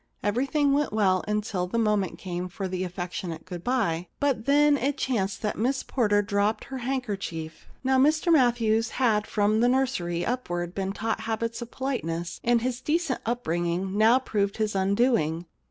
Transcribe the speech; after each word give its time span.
Everything 0.23 0.73
went 0.73 0.91
well 0.91 1.23
until 1.27 1.67
the 1.67 1.77
moment 1.77 2.17
came 2.17 2.49
for 2.49 2.67
the 2.67 2.83
affectionate 2.83 3.45
good 3.45 3.63
bye. 3.63 4.07
But 4.19 4.47
then 4.47 4.75
it 4.75 4.97
chanced 4.97 5.43
that 5.43 5.59
Miss 5.59 5.83
Porter 5.83 6.23
dropped 6.23 6.63
her 6.63 6.79
hand 6.79 7.03
kerchief. 7.03 7.67
Now 7.83 7.99
Mr 7.99 8.33
Matthews 8.33 8.89
had 8.97 9.27
from 9.27 9.59
the 9.59 9.69
nursery 9.69 10.25
upwards 10.25 10.73
been 10.73 10.93
taught 10.93 11.19
habits 11.19 11.61
of 11.61 11.69
politeness, 11.69 12.39
and 12.43 12.63
his 12.63 12.81
decent 12.81 13.19
upbringing 13.27 13.95
now 13.95 14.17
proved 14.17 14.57
his 14.57 14.73
undoing. 14.73 15.45